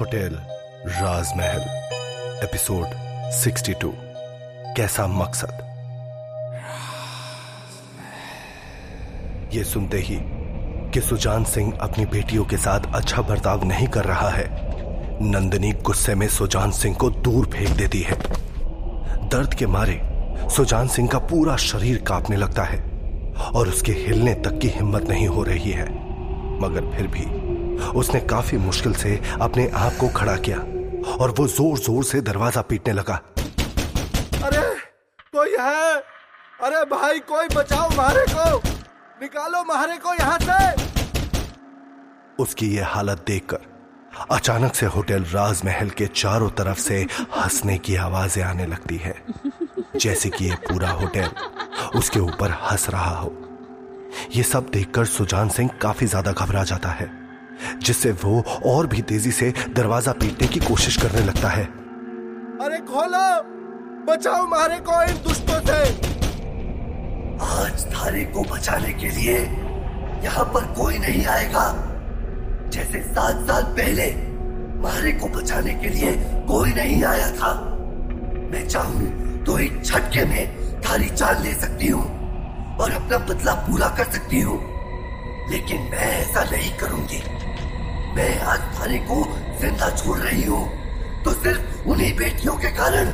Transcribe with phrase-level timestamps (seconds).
[0.00, 0.34] Hotel
[0.86, 1.60] राजमहल,
[2.44, 2.86] episode
[3.32, 3.92] 62
[4.76, 5.50] कैसा मकसद?
[9.54, 10.18] ये सुनते ही
[10.90, 14.44] कि सुजान सिंह अपनी बेटियों के साथ अच्छा बर्ताव नहीं कर रहा है,
[15.22, 18.16] नंदिनी गुस्से में सुजान सिंह को दूर फेंक देती है।
[19.28, 20.00] दर्द के मारे
[20.50, 22.80] सुजान सिंह का पूरा शरीर कांपने लगता है
[23.54, 25.88] और उसके हिलने तक की हिम्मत नहीं हो रही है।
[26.60, 27.39] मगर फिर भी
[27.94, 30.58] उसने काफ़ी मुश्किल से अपने आप को खड़ा किया
[31.16, 33.14] और वो ज़ोर ज़ोर से दरवाज़ा पीटने लगा।
[34.44, 34.62] अरे
[35.32, 35.96] कोई है?
[36.62, 38.56] अरे भाई कोई बचाओ मारे को।
[39.20, 40.88] निकालो मारे को यहाँ से।
[42.42, 43.68] उसकी ये हालत देखकर
[44.30, 47.00] अचानक से होटल राजमहल के चारों तरफ़ से
[47.36, 49.14] हंसने की आवाज़ें आने लगती है।
[49.96, 51.30] जैसे कि ये पूरा होटल
[51.98, 53.32] उसके ऊपर हंस रहा हो।
[54.36, 57.19] ये सब देखकर सुजान सिंह काफ़ी ज़्यादा घबरा जाता है।
[57.82, 61.64] जिससे वो और भी तेज़ी से दरवाज़ा पीटने की कोशिश करने लगता है।
[62.60, 63.26] अरे खोलो!
[64.04, 65.78] बचाओ मारे को इन दुष्टों से।
[67.42, 69.38] आज थारे को बचाने के लिए
[70.24, 71.64] यहाँ पर कोई नहीं आएगा।
[72.72, 74.06] जैसे सात साल पहले
[74.80, 76.12] मारे को बचाने के लिए
[76.48, 77.52] कोई नहीं आया था।
[78.52, 82.04] मैं चाहूँ तो एक झटके में थारी जान ले सकती हूँ
[82.76, 84.58] और अपना बदला पूरा कर सकती हूँ।
[85.50, 87.22] लेकिन मैं ऐसा नहीं करूँगी।
[88.10, 88.30] मैं
[88.74, 89.24] थारे को
[89.60, 90.64] ज़िंदा छोड़ रही हूँ।
[91.24, 93.12] तो सिर्फ़ उन्हीं बेटियों के कारण,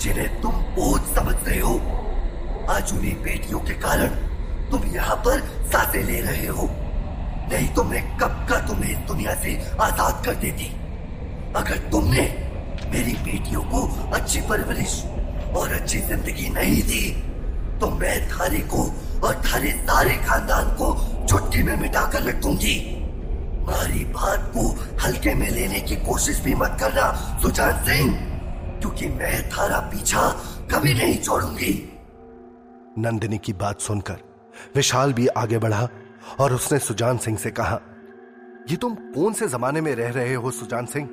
[0.00, 1.74] जिन्हें तुम बोझ समझ रहे हो।
[2.70, 4.08] आज उन्हीं बेटियों के कारण
[4.70, 5.40] तुम यहाँ पर
[5.72, 6.68] साँसें ले रहे हो।
[7.52, 10.70] नहीं तो मैं कब का तुम्हें दुनिया से आज़ाद कर देती?
[11.56, 12.22] अगर तुमने
[12.92, 13.80] मेरी बेटियों को
[14.12, 15.02] अच्छी परवरिश
[15.56, 17.10] और अच्छी ज़िंदगी नहीं दी
[17.80, 18.82] तो मैं थारे को
[19.26, 20.94] और थारे सारे खानदान को
[21.26, 22.76] छुट्टी में मिटाकर रख दूँगी।
[23.70, 24.62] हमारी बात को
[25.00, 28.14] हल्के में लेने की कोशिश भी मत करना सुजान सिंह
[28.80, 30.22] क्योंकि मैं थारा पीछा
[30.72, 31.72] कभी नहीं छोड़ूँगी।
[32.98, 34.16] नंदिनी की बात सुनकर
[34.76, 35.88] विशाल भी आगे बढ़ा
[36.40, 37.80] और उसने सुजान सिंह से कहा,
[38.70, 41.08] ये तुम कौन से जमाने में रह रहे हो सुजान सिंह?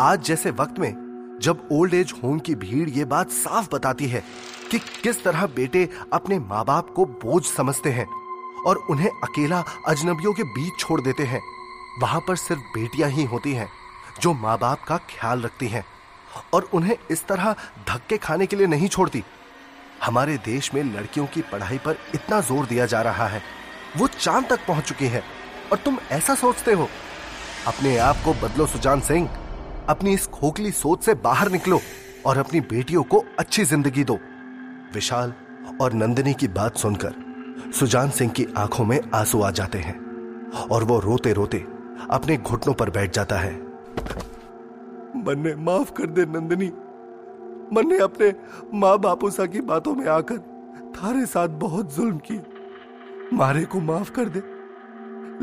[0.00, 4.22] आज जैसे वक्त में जब ओल्ड एज होम की भीड़ ये बात साफ़ बताती है
[4.70, 8.06] कि किस तरह बेटे अपने माँ बाप को बोझ समझते हैं
[8.66, 11.55] और उन्हें अकेला अजनबियों के बीच छोड़ देते हैं।
[11.98, 13.68] वहाँ पर सिर्फ़ बेटियाँ ही होती हैं,
[14.20, 15.84] जो माँ बाप का ख्याल रखती हैं
[16.54, 17.54] और उन्हें इस तरह
[17.88, 19.22] धक्के खाने के लिए नहीं छोड़ती।
[20.04, 23.42] हमारे देश में लड़कियों की पढ़ाई पर इतना ज़ोर दिया जा रहा है।
[23.96, 25.22] वो चाँद तक पहुँच चुकी है
[25.72, 26.88] और तुम ऐसा सोचते हो।
[27.66, 29.28] अपने आप को बदलो, सुजान सिंह।
[29.88, 31.80] अपनी इस खोखली सोच से बाहर निकलो
[32.26, 34.18] और अपनी बेटियों को अच्छी ज़िंदगी दो।
[34.94, 35.32] विशाल
[35.80, 39.94] और नंदिनी की बात सुनकर सुजान सिंह की आँखों में आँसू आ जाते हैं
[40.70, 41.64] और वो रोते रोते
[42.10, 43.66] अपने घुटनों पर बैठ जाता है।
[45.16, 46.72] मन्ने, माफ़ कर दे नंदिनी।
[47.72, 48.34] मन्ने अपने
[48.74, 50.38] माँ बापूसा की बातों में आकर
[50.96, 52.40] थारे साथ बहुत जुल्म की।
[53.32, 54.42] मारे को माफ़ कर दे।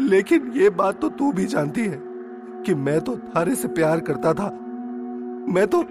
[0.03, 2.01] लेकिन ये बात तो तू भी जानती है
[2.65, 4.49] कि मैं तो थारे से प्यार करता था।
[5.53, 5.83] मैं तो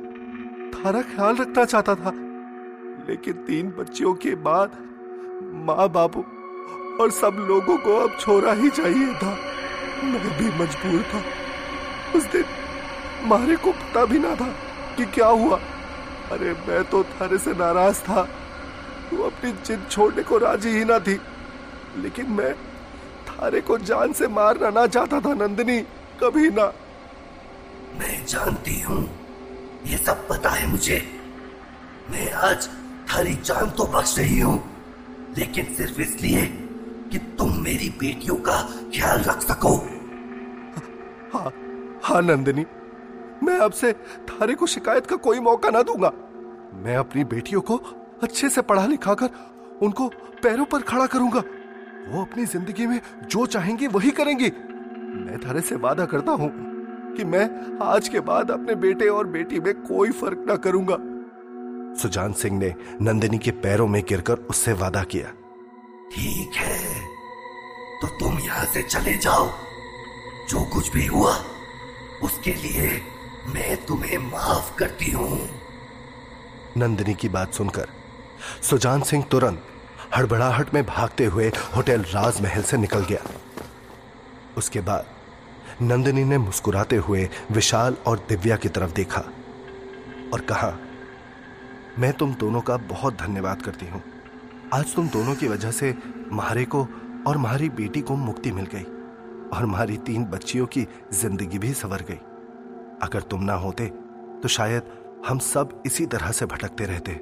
[0.74, 2.12] थारा ख्याल रखना चाहता था।
[3.08, 4.70] लेकिन तीन बच्चियों के बाद
[5.42, 6.20] माँ बापू
[7.02, 9.36] और सब लोगों को अब छोरा ही चाहिए था।
[10.02, 11.24] मैं भी मजबूर था।
[12.18, 12.44] उस दिन
[13.24, 14.54] मारे को पता भी ना था
[14.96, 15.60] कि क्या हुआ।
[16.32, 18.22] अरे, मैं तो थारे से नाराज़ था।
[19.10, 21.20] तू अपनी जिद छोड़ने को राज़ी ही ना थी।
[21.96, 22.54] लेकिन मैं
[23.28, 25.80] थारे को जान से मारना ना चाहता था, नंदिनी।
[26.22, 26.72] कभी ना।
[27.98, 29.18] मैं जानती हूँ।
[29.86, 31.20] ये सब पता है मुझे।
[32.10, 32.68] मैं आज
[33.10, 34.72] थारी जान तो बख्श रही हूँ।
[35.38, 36.46] लेकिन सिर्फ़ इसलिए
[37.12, 39.91] कि तुम मेरी बेटियों का ख्याल रख सको।
[41.32, 41.52] हाँ
[42.04, 42.64] हाँ नंदिनी।
[43.42, 43.92] मैं अब से
[44.28, 46.12] थारे को शिकायत का कोई मौका ना दूँगा।
[46.74, 47.76] मैं अपनी बेटियों को
[48.22, 49.30] अच्छे से पढ़ा लिखा कर
[49.82, 50.08] उनको
[50.42, 51.42] पैरों पर खड़ा करूँगा।
[52.08, 54.50] वो अपनी ज़िंदगी में जो चाहेंगी वही करेंगी।
[55.16, 56.50] मैं थारे से वादा करता हूँ
[57.16, 57.48] कि मैं
[57.84, 60.96] आज के बाद अपने बेटे और बेटी में कोई फ़र्क ना करूँगा।
[62.02, 65.32] सुजान सिंह ने नंदिनी के पैरों में गिरकर उससे वादा किया।
[66.12, 66.78] ठीक है
[68.00, 69.46] तो तुम यहाँ से चले जाओ।
[70.50, 71.34] जो कुछ भी हुआ,
[72.22, 72.90] उसके लिए
[73.46, 75.48] मैं तुम्हें माफ़ करती हूँ।
[76.76, 77.88] नंदिनी की बात सुनकर
[78.62, 79.64] सुजान सिंह तुरंत
[80.16, 83.24] हड़बड़ाहट में भागते हुए होटल राजमहल से निकल गया।
[84.56, 85.06] उसके बाद
[85.82, 89.20] नंदिनी ने मुस्कुराते हुए विशाल और दिव्या की तरफ़ देखा
[90.32, 90.72] और कहा,
[91.98, 94.02] मैं तुम दोनों का बहुत धन्यवाद करती हूँ।
[94.74, 95.94] आज तुम दोनों की वजह से
[96.32, 96.86] महारे को
[97.26, 98.84] और महारी बेटी को मुक्ति मिल गई।
[99.52, 102.20] और हमारी तीन बच्चियों की ज़िंदगी भी संवर गई।
[103.02, 103.86] अगर तुम ना होते
[104.42, 104.82] तो शायद
[105.28, 107.12] हम सब इसी तरह से भटकते रहते।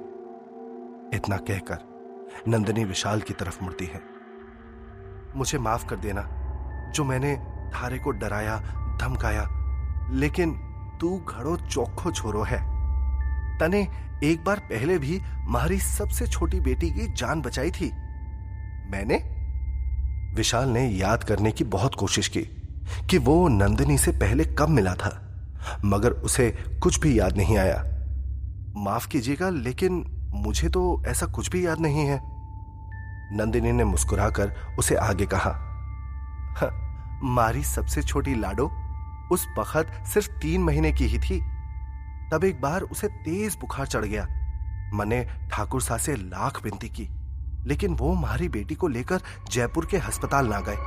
[1.17, 1.79] इतना कहकर
[2.49, 4.01] नंदिनी विशाल की तरफ़ मुड़ती है।
[5.37, 6.23] मुझे माफ़ कर देना,
[6.95, 7.37] जो मैंने
[7.75, 8.57] थारे को डराया,
[9.01, 9.47] धमकाया,
[10.13, 10.53] लेकिन
[11.01, 12.59] तू घड़ो चौखो छोरो है।
[13.59, 13.81] तने
[14.25, 17.91] एक बार पहले भी हमारी सबसे छोटी बेटी की जान बचाई थी।
[18.91, 19.19] मैंने
[20.35, 22.43] विशाल ने याद करने की बहुत कोशिश की
[23.11, 25.13] कि वो नंदिनी से पहले कब मिला था,
[25.85, 26.51] मगर उसे
[26.83, 27.85] कुछ भी याद नहीं आया।
[28.77, 30.05] माफ़ कीजिएगा, लेकिन
[30.35, 32.21] मुझे तो ऐसा कुछ भी याद नहीं है।
[33.33, 35.53] नंदिनी ने मुस्कुराकर उसे आगे कहा
[37.25, 38.71] मारी सबसे छोटी लाडो
[39.33, 41.41] उस बखत सिर्फ़ तीन महीने की ही थी।
[42.33, 44.27] तब एक बार उसे तेज बुखार चढ़ गया।
[44.95, 47.09] मैंने ठाकुर सा से लाख विनती की।
[47.67, 49.21] लेकिन वो हमारी बेटी को लेकर
[49.51, 50.79] जयपुर के अस्पताल ना गए।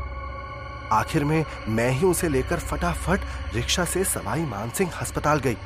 [0.91, 3.19] आखिर में मैं ही उसे लेकर फटाफट
[3.53, 5.57] रिक्शा से सवाई मानसिंह अस्पताल गई।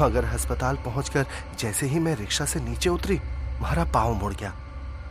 [0.00, 1.26] मगर अस्पताल पहुंचकर
[1.58, 3.20] जैसे ही मैं रिक्शा से नीचे उतरी,
[3.60, 4.52] मारा पाँव मुड़ गया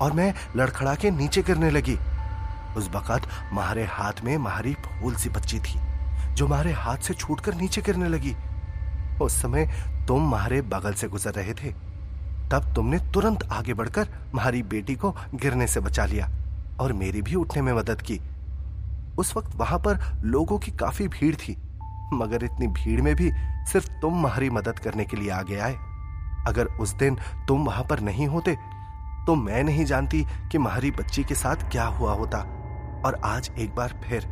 [0.01, 1.97] और मैं लड़खड़ा के नीचे गिरने लगी।
[2.77, 5.79] उस वक़्त मारे हाथ में मारी फूल सी बच्ची थी,
[6.33, 8.35] जो मारे हाथ से छूटकर नीचे गिरने लगी।
[9.21, 9.65] उस समय
[10.07, 11.73] तुम मारे बगल से गुजर रहे थे।
[12.51, 16.30] तब तुमने तुरंत आगे बढ़कर मारी बेटी को गिरने से बचा लिया
[16.80, 18.19] और मेरी भी उठने में मदद की।
[19.19, 21.56] उस वक्त वहाँ पर लोगों की काफ़ी भीड़ थी,
[22.13, 23.31] मगर इतनी भीड़ में भी
[23.71, 25.75] सिर्फ़ तुम हमारी मदद करने के लिए आगे आए।
[26.48, 27.18] अगर उस दिन
[27.48, 28.56] तुम वहाँ पर नहीं होते
[29.27, 32.38] तो मैं नहीं जानती कि मारी बच्ची के साथ क्या हुआ होता।
[33.06, 34.24] और आज एक बार फिर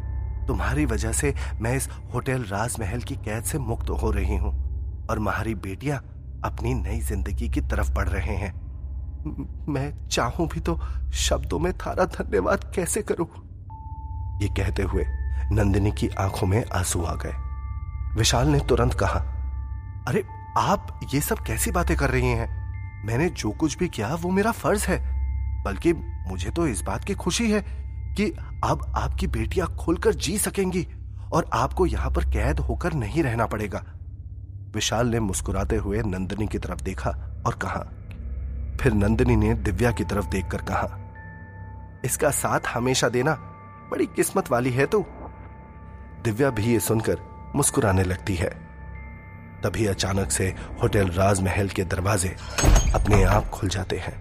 [0.48, 4.52] तुम्हारी वजह से मैं इस होटल राजमहल की कैद से मुक्त हो रही हूँ
[5.10, 6.02] और मारी बेटियाँ
[6.46, 8.70] अपनी नई ज़िंदगी की तरफ़ बढ़ रहे हैं।
[9.70, 10.80] मैं चाहूँ भी तो
[11.14, 13.28] शब्दों में थारा धन्यवाद कैसे करूँ?
[14.42, 15.06] ये कहते हुए
[15.52, 17.34] नंदिनी की आँखों में आँसू आ गए।
[18.16, 19.20] विशाल ने तुरंत कहा,
[20.08, 20.24] अरे,
[20.58, 22.60] आप ये सब कैसी बातें कर रही हैं?
[23.06, 25.20] मैंने जो कुछ भी किया, वो मेरा फ़र्ज़ है।
[25.64, 25.94] बल्कि
[26.28, 27.62] मुझे तो इस बात की खुशी है
[28.16, 30.88] कि अब आपकी बेटियाँ खुलकर जी सकेंगी
[31.34, 33.84] और आपको यहाँ पर कैद होकर नहीं रहना पड़ेगा।
[34.76, 37.10] विशाल ने मुस्कुराते हुए नंदिनी की तरफ़ देखा
[37.46, 37.80] और कहा,
[38.82, 40.98] फिर नंदिनी ने दिव्या की तरफ़ देखकर कहा,
[42.06, 43.34] इसका साथ हमेशा देना
[43.92, 45.06] बड़ी किस्मत वाली है तू।
[46.24, 47.20] दिव्या भी ये सुनकर
[47.56, 48.50] मुस्कुराने लगती है।
[49.64, 52.36] तभी अचानक से होटल राजमहल के दरवाजे
[52.96, 54.18] अपने आप खुल जाते हैं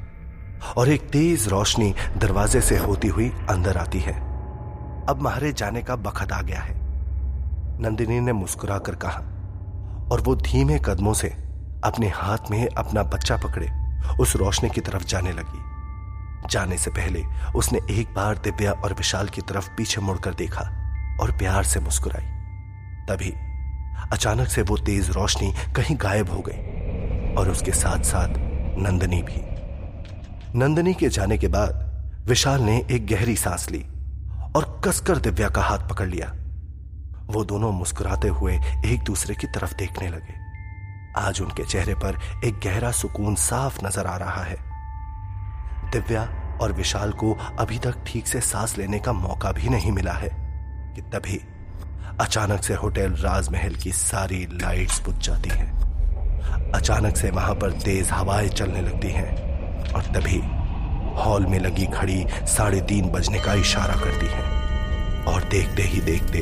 [0.76, 4.14] और एक तेज रोशनी दरवाजे से होती हुई अंदर आती है।
[5.08, 6.74] अब महारे जाने का बखत आ गया है।
[7.80, 9.22] नंदिनी ने मुस्कुराकर कहा
[10.12, 11.28] और वो धीमे कदमों से
[11.84, 13.70] अपने हाथ में अपना बच्चा पकड़े,
[14.20, 15.62] उस रोशनी की तरफ़ जाने लगी।
[16.50, 17.24] जाने से पहले
[17.56, 20.62] उसने एक बार दिव्या और विशाल की तरफ़ पीछे मुड़कर देखा
[21.20, 22.24] और प्यार से मुस्कुराई।
[23.06, 23.34] तभी
[24.12, 28.28] अचानक से वो तेज रोशनी कहीं गायब हो गई और उसके साथ साथ
[28.78, 29.42] नंदनी भी।
[30.58, 31.86] नंदनी के जाने के बाद
[32.26, 33.84] विशाल ने एक गहरी सांस ली
[34.56, 36.32] और कसकर दिव्या का हाथ पकड़ लिया।
[37.30, 38.52] वो दोनों मुस्कुराते हुए
[38.86, 40.34] एक दूसरे की तरफ़ देखने लगे।
[41.18, 44.56] आज उनके चेहरे पर एक गहरा सुकून साफ़ नज़र आ रहा है।
[45.92, 46.22] दिव्या
[46.62, 50.28] और विशाल को अभी तक ठीक से सांस लेने का मौका भी नहीं मिला है,
[50.94, 51.40] कि तभी
[52.20, 58.10] अचानक से होटल राजमहल की सारी लाइट्स बुझ जाती हैं। अचानक से वहाँ पर तेज
[58.10, 60.40] हवाएँ चलने लगती हैं और तभी
[61.16, 64.56] हॉल में लगी घड़ी साढ़े तीन बजने का इशारा करती है।
[65.26, 66.38] और देखते ही देखते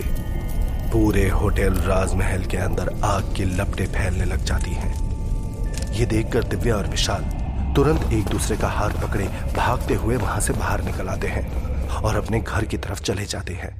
[0.96, 6.76] पूरे होटल राजमहल के अंदर आग की लपटें फैलने लग जाती हैं। ये देखकर दिव्या
[6.76, 7.24] और विशाल
[7.76, 9.24] तुरंत एक दूसरे का हाथ पकड़े
[9.56, 13.54] भागते हुए वहाँ से बाहर निकल आते हैं और अपने घर की तरफ़ चले जाते
[13.54, 13.70] हैं।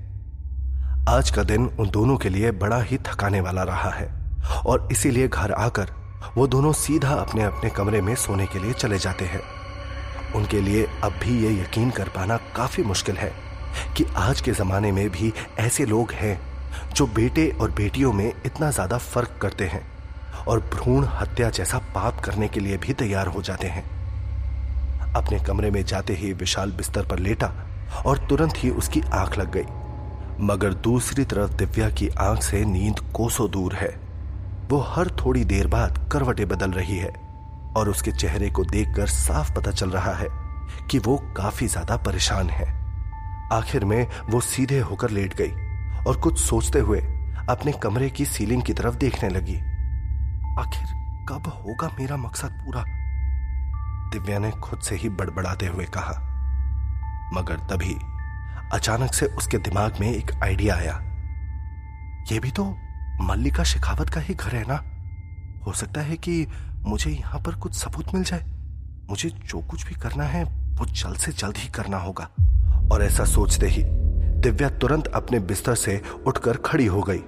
[1.09, 4.09] आज का दिन उन दोनों के लिए बड़ा ही थकाने वाला रहा है
[4.67, 5.93] और इसीलिए घर आकर
[6.37, 9.41] वो दोनों सीधा अपने अपने कमरे में सोने के लिए चले जाते हैं।
[10.35, 13.33] उनके लिए अब भी ये यकीन कर पाना काफ़ी मुश्किल है
[13.97, 16.56] कि आज के जमाने में भी ऐसे लोग हैं
[16.97, 19.85] जो बेटे और बेटियों में इतना ज़्यादा फ़र्क करते हैं
[20.47, 23.85] और भ्रूण हत्या जैसा पाप करने के लिए भी तैयार हो जाते हैं।
[25.15, 27.53] अपने कमरे में जाते ही विशाल बिस्तर पर लेटा
[28.07, 33.01] और तुरंत ही उसकी आँख लग गई। मगर दूसरी तरफ़ दिव्या की आँख से नींद
[33.15, 33.89] कोसों दूर है।
[34.71, 37.13] वो हर थोड़ी देर बाद करवटे बदल रही है
[37.77, 40.29] और उसके चेहरे को देखकर साफ़ पता चल रहा है
[40.91, 42.67] कि वो काफ़ी ज़्यादा परेशान है।
[43.53, 45.53] आखिर में वो सीधे होकर लेट गई।
[46.07, 46.99] और कुछ सोचते हुए
[47.51, 49.57] अपने कमरे की सीलिंग की तरफ़ देखने लगी।
[50.61, 50.83] आखिर
[51.29, 52.85] कब होगा मेरा मकसद पूरा?
[54.13, 56.23] दिव्या ने खुद से ही बड़बड़ाते हुए कहा।
[57.35, 57.97] मगर तभी
[58.73, 61.01] अचानक से उसके दिमाग में एक आइडिया आया।
[62.33, 62.79] यह भी तो
[63.21, 64.85] मल्लिका शेखावत का ही घर है ना?
[65.67, 66.47] हो सकता है कि
[66.83, 68.45] मुझे यहाँ पर कुछ सबूत मिल जाए।
[69.11, 70.45] मुझे जो कुछ भी करना है,
[70.75, 72.31] वो जल्द से जल्द ही करना होगा।
[72.93, 74.06] और ऐसा सोचते ही
[74.37, 77.21] दिव्या तुरंत अपने बिस्तर से उठकर खड़ी हो गई।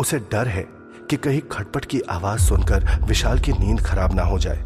[0.00, 0.62] उसे डर है
[1.10, 4.64] कि कहीं खटपट की आवाज़ सुनकर विशाल की नींद खराब ना हो जाए।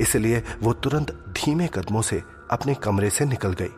[0.00, 3.68] इसलिए वो तुरंत धीमे कदमों से अपने कमरे से निकल गई।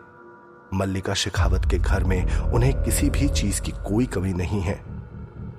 [0.74, 4.84] मल्लिका शेखावत के घर में उन्हें किसी भी चीज़ की कोई कमी नहीं है।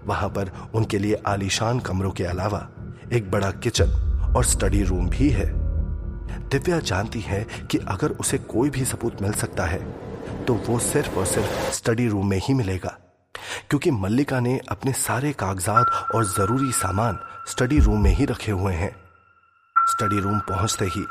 [0.05, 2.67] वहाँ पर उनके लिए आलीशान कमरों के अलावा
[3.13, 3.89] एक बड़ा किचन
[4.37, 5.53] और स्टडी रूम भी है।
[6.49, 10.04] दिव्या जानती है कि अगर उसे कोई भी सबूत मिल सकता है
[10.47, 12.97] तो वो सिर्फ़ और सिर्फ़ स्टडी रूम में ही मिलेगा।
[13.69, 18.73] क्योंकि मल्लिका ने अपने सारे कागजात और ज़रूरी सामान स्टडी रूम में ही रखे हुए
[18.73, 18.95] हैं।
[19.89, 21.05] स्टडी रूम पहुँचते ही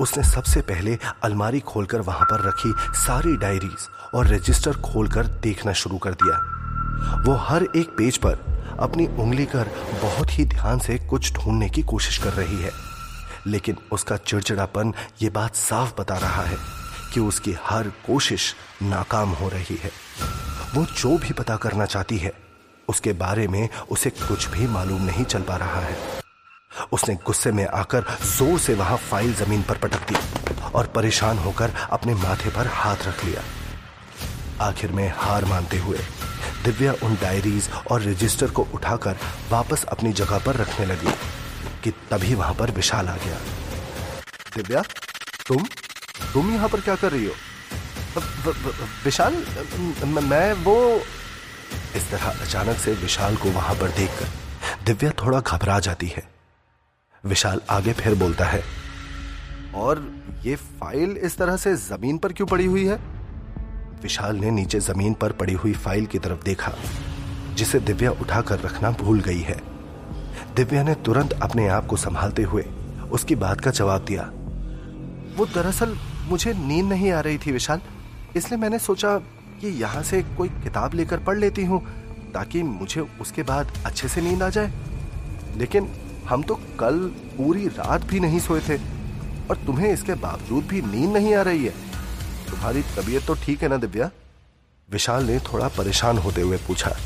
[0.00, 5.98] उसने सबसे पहले अलमारी खोलकर वहाँ पर रखी सारी डायरीज और रजिस्टर खोलकर देखना शुरू
[5.98, 6.38] कर दिया।
[7.22, 8.38] वो हर एक पेज पर
[8.80, 9.68] अपनी उंगली कर
[10.02, 12.70] बहुत ही ध्यान से कुछ ढूँढने की कोशिश कर रही है।
[13.46, 16.79] लेकिन उसका चिड़चिड़ापन ये बात साफ़ बता रहा है।
[17.14, 19.90] कि उसकी हर कोशिश नाकाम हो रही है।
[20.74, 22.32] वो जो भी पता करना चाहती है,
[22.88, 25.96] उसके बारे में उसे कुछ भी मालूम नहीं चल पा रहा है।
[26.92, 30.16] उसने गुस्से में आकर ज़ोर से वहाँ फ़ाइल ज़मीन पर पटक दी
[30.74, 33.42] और परेशान होकर अपने माथे पर हाथ रख लिया।
[34.60, 35.98] आखिर में हार मानते हुए
[36.64, 39.16] दिव्या उन डायरीज और रजिस्टर को उठाकर
[39.50, 41.14] वापस अपनी जगह पर रखने लगी
[41.84, 43.38] कि तभी वहाँ पर विशाल आ गया।
[44.56, 44.82] दिव्या,
[45.46, 45.64] तुम?
[46.32, 47.32] तुम यहाँ पर क्या कर रही हो?
[49.04, 49.34] विशाल
[50.22, 50.76] मैं वो
[51.96, 56.22] इस तरह अचानक से विशाल को वहाँ पर देखकर दिव्या थोड़ा घबरा जाती है।
[57.24, 58.62] विशाल आगे फिर बोलता है,
[59.74, 60.02] और
[60.44, 62.96] ये फ़ाइल इस तरह से ज़मीन पर क्यों पड़ी हुई है?
[64.02, 66.72] विशाल ने नीचे ज़मीन पर पड़ी हुई फ़ाइल की तरफ़ देखा,
[67.54, 69.60] जिसे दिव्या उठाकर रखना भूल गई है।
[70.56, 72.64] दिव्या ने तुरंत अपने आप को संभालते हुए
[73.10, 74.22] उसकी बात का जवाब दिया।
[75.36, 75.96] वो दरअसल
[76.28, 77.80] मुझे नींद नहीं आ रही थी विशाल,
[78.36, 79.16] इसलिए मैंने सोचा
[79.60, 81.80] कि यहाँ से कोई किताब लेकर पढ़ लेती हूँ,
[82.34, 84.72] ताकि मुझे उसके बाद अच्छे से नींद आ जाए।
[85.56, 85.88] लेकिन
[86.28, 86.98] हम तो कल
[87.36, 88.76] पूरी रात भी नहीं सोए थे,
[89.50, 91.74] और तुम्हें इसके बावजूद भी नींद नहीं आ रही है।
[92.50, 94.10] तुम्हारी तबीयत तो ठीक है ना, दिव्या?
[94.88, 96.96] विशाल ने थोड़ा परेशान होते हुए पूछा।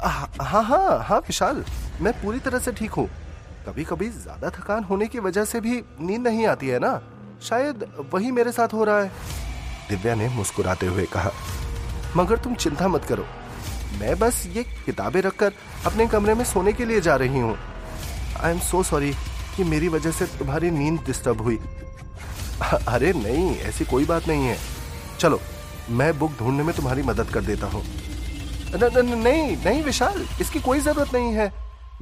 [0.00, 1.64] हाँ हाँ हाँ विशाल,
[2.00, 3.08] मैं पूरी तरह से ठीक हूँ।
[3.66, 7.00] कभी कभी ज़्यादा थकान होने की वजह से भी नींद नहीं आती है ना?
[7.42, 9.10] शायद वही मेरे साथ हो रहा है।
[9.88, 11.30] दिव्या ने मुस्कुराते हुए कहा,
[12.16, 13.26] मगर तुम चिंता मत करो।
[14.00, 15.52] मैं बस ये किताबें रखकर
[15.86, 17.56] अपने कमरे में सोने के लिए जा रही हूँ।
[18.40, 19.12] आई एम सो सॉरी
[19.56, 21.58] कि मेरी वजह से तुम्हारी नींद डिस्टर्ब हुई।
[22.88, 24.56] अरे नहीं, ऐसी कोई बात नहीं है।
[25.18, 25.40] चलो,
[25.90, 27.82] मैं बुक ढूँढने में तुम्हारी मदद कर देता हूँ।
[28.72, 31.52] नहीं नहीं विशाल, इसकी कोई ज़रूरत नहीं है।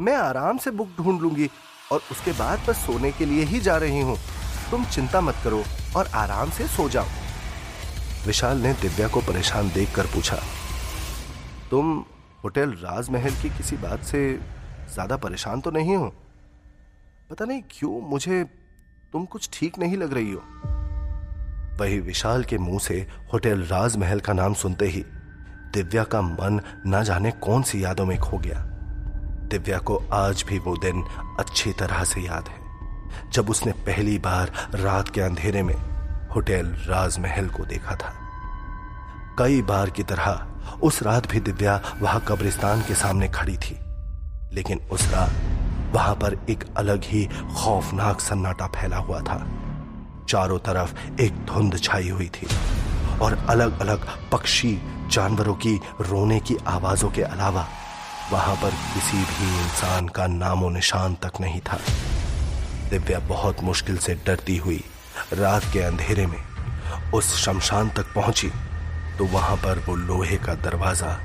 [0.00, 1.48] मैं आराम से बुक ढूंढ लूँगी
[1.92, 4.16] और उसके बाद बस सोने के लिए ही जा रही हूँ।
[4.70, 5.62] तुम चिंता मत करो
[5.96, 7.06] और आराम से सो जाओ।
[8.26, 10.36] विशाल ने दिव्या को परेशान देखकर पूछा,
[11.70, 12.04] तुम
[12.44, 14.20] होटल राजमहल की किसी बात से
[14.94, 16.12] ज़्यादा परेशान तो नहीं हो?
[17.30, 18.42] पता नहीं क्यों मुझे
[19.12, 20.42] तुम कुछ ठीक नहीं लग रही हो?
[21.80, 25.04] वही विशाल के मुँह से होटल राजमहल का नाम सुनते ही
[25.74, 28.64] दिव्या का मन न जाने कौन सी यादों में खो गया।
[29.50, 31.04] दिव्या को आज भी वो दिन
[31.40, 32.57] अच्छी तरह से याद है।
[33.32, 35.74] जब उसने पहली बार रात के अंधेरे में
[36.34, 38.12] होटल राजमहल को देखा था।
[39.38, 40.46] कई बार की तरह
[40.82, 43.78] उस रात भी दिव्या वहाँ कब्रिस्तान के सामने खड़ी थी,
[44.54, 47.24] लेकिन उस रात वहाँ पर एक अलग ही
[47.56, 49.38] खौफनाक सन्नाटा फैला हुआ था।
[50.28, 52.46] चारों तरफ़ एक धुंध छाई हुई थी
[53.22, 54.78] और अलग अलग पक्षी
[55.10, 57.66] जानवरों की रोने की आवाजों के अलावा
[58.32, 61.78] वहाँ पर किसी भी इंसान का नामो निशान तक नहीं था।
[62.88, 64.82] दिव्या बहुत मुश्किल से डरती हुई
[65.32, 66.42] रात के अंधेरे में
[67.14, 68.50] उस शमशान तक पहुँची
[69.18, 71.18] तो वहाँ पर वो लोहे का दरवाज़ा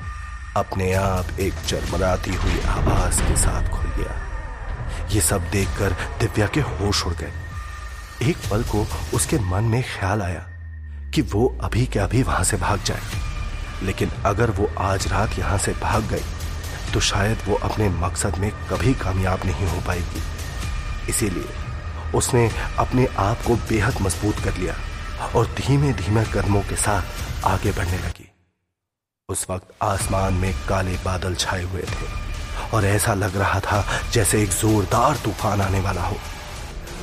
[0.58, 6.62] अपने आप एक चरमराती हुई आवाज़ के साथ खुल गया। ये सब देखकर दिव्या के
[6.62, 7.32] होश उड़ गए।
[8.22, 10.46] एक पल को उसके मन में ख्याल आया
[11.13, 13.01] कि वो अभी के अभी वहाँ से भाग जाए।
[13.84, 18.51] लेकिन अगर वो आज रात यहाँ से भाग गई तो शायद वो अपने मकसद में
[18.70, 20.22] कभी कामयाब नहीं हो पाएगी।
[21.10, 21.62] इसीलिए
[22.16, 24.76] उसने अपने आप को बेहद मज़बूत कर लिया
[25.36, 28.30] और धीमे धीमे कदमों के साथ आगे बढ़ने लगी।
[29.30, 32.08] उस वक्त आसमान में काले बादल छाए हुए थे
[32.74, 33.84] और ऐसा लग रहा था
[34.14, 36.18] जैसे एक जोरदार तूफ़ान आने वाला हो।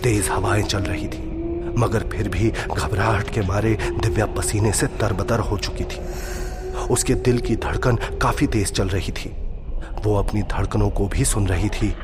[0.03, 1.23] तेज हवाएँ चल रही थी,
[1.79, 6.01] मगर फिर भी घबराहट के मारे दिव्या पसीने से तरबतर हो चुकी थी।
[6.91, 9.31] उसके दिल की धड़कन काफ़ी तेज चल रही थी।
[10.05, 11.95] वो अपनी धड़कनों को भी सुन रही थी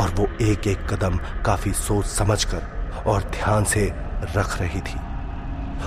[0.00, 3.92] और वो एक एक कदम काफ़ी सोच समझकर और ध्यान से
[4.36, 4.98] रख रही थी।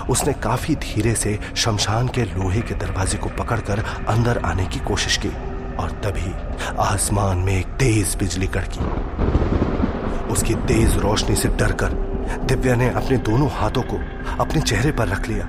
[0.10, 5.18] उसने काफ़ी धीरे से शमशान के लोहे के दरवाजे को पकड़कर अंदर आने की कोशिश
[5.18, 5.30] की
[5.76, 6.34] और तभी
[6.80, 8.86] आसमान में एक तेज बिजली कड़की।
[10.34, 11.94] उसकी तेज रोशनी से डरकर
[12.46, 14.00] दिव्या ने अपने दोनों हाथों को
[14.40, 15.46] अपने चेहरे पर रख लिया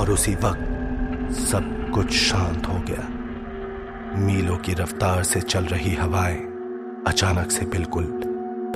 [0.00, 3.08] और उसी वक्त सब कुछ शांत हो गया।
[4.18, 6.45] मीलों की रफ्तार से चल रही हवाएँ
[7.06, 8.04] अचानक से बिल्कुल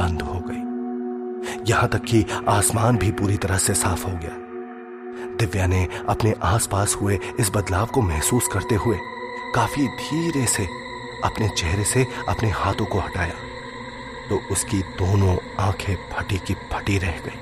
[0.01, 0.71] बंद हो गई।
[1.71, 4.31] यहाँ तक कि आसमान भी पूरी तरह से साफ़ हो गया।
[5.37, 8.99] दिव्या ने अपने आसपास हुए इस बदलाव को महसूस करते हुए
[9.55, 10.65] काफ़ी धीरे से
[11.25, 13.35] अपने चेहरे से अपने हाथों को हटाया।
[14.29, 17.39] तो उसकी दोनों आँखें फटी की फटी रह गई।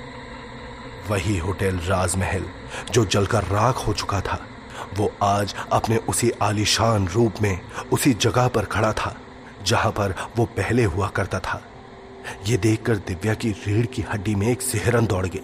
[1.10, 2.44] वही होटल राजमहल,
[2.90, 4.46] जो जलकर राख हो चुका था,
[4.96, 7.60] वो आज अपने उसी आलीशान रूप में
[7.92, 9.16] उसी जगह पर खड़ा था।
[9.68, 11.60] जहाँ पर वो पहले हुआ करता था।
[12.46, 15.40] ये देखकर दिव्या की रीढ़ की हड्डी में एक सिहरन दौड़ गई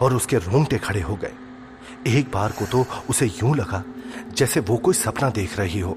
[0.00, 1.32] और उसके रोंगटे खड़े हो गए।
[2.10, 3.82] एक बार को तो उसे यूँ लगा
[4.32, 5.96] जैसे वो कोई सपना देख रही हो।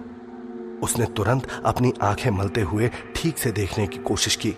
[0.84, 4.54] उसने तुरंत अपनी आँखें मलते हुए ठीक से देखने की कोशिश की,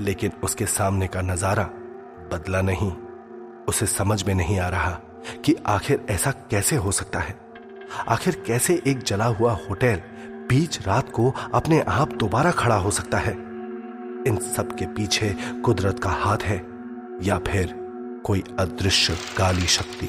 [0.00, 1.64] लेकिन उसके सामने का नज़ारा
[2.32, 2.92] बदला नहीं।
[3.68, 4.90] उसे समझ में नहीं आ रहा
[5.44, 7.38] कि आखिर ऐसा कैसे हो सकता है।
[8.08, 10.02] आखिर कैसे एक जला हुआ होटल
[10.48, 13.32] बीच रात को अपने आप दोबारा खड़ा हो सकता है।
[14.26, 16.66] इन सब के पीछे कुदरत का हाथ है,
[17.22, 17.74] या फिर
[18.24, 20.06] कोई अदृश्य काली शक्ति।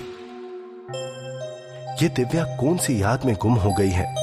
[2.04, 4.16] ये दिव्या कौन सी याद में गुम हो गई है?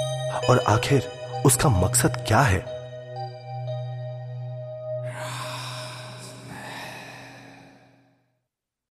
[0.51, 1.09] और आखिर
[1.47, 2.74] उसका मकसद क्या है?